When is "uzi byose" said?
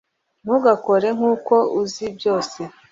1.81-2.59